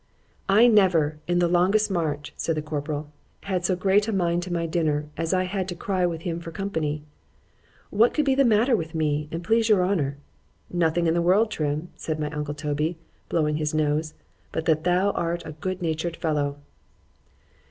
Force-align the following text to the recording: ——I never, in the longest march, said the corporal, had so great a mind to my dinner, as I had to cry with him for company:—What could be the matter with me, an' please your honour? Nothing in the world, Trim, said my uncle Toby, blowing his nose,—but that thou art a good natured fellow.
——I 0.49 0.65
never, 0.65 1.19
in 1.27 1.37
the 1.37 1.47
longest 1.47 1.91
march, 1.91 2.33
said 2.35 2.55
the 2.57 2.61
corporal, 2.63 3.11
had 3.43 3.63
so 3.63 3.75
great 3.75 4.07
a 4.07 4.11
mind 4.11 4.41
to 4.41 4.51
my 4.51 4.65
dinner, 4.65 5.05
as 5.15 5.31
I 5.31 5.43
had 5.43 5.67
to 5.67 5.75
cry 5.75 6.07
with 6.07 6.21
him 6.23 6.39
for 6.39 6.49
company:—What 6.51 8.11
could 8.11 8.25
be 8.25 8.33
the 8.33 8.43
matter 8.43 8.75
with 8.75 8.95
me, 8.95 9.29
an' 9.31 9.43
please 9.43 9.69
your 9.69 9.85
honour? 9.85 10.17
Nothing 10.71 11.05
in 11.05 11.13
the 11.13 11.21
world, 11.21 11.51
Trim, 11.51 11.89
said 11.97 12.19
my 12.19 12.31
uncle 12.31 12.55
Toby, 12.55 12.97
blowing 13.29 13.57
his 13.57 13.75
nose,—but 13.75 14.65
that 14.65 14.85
thou 14.85 15.11
art 15.11 15.45
a 15.45 15.51
good 15.51 15.83
natured 15.83 16.15
fellow. 16.17 16.57